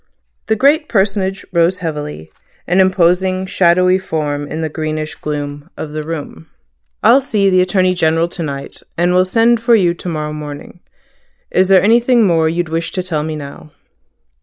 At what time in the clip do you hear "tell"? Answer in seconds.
13.03-13.21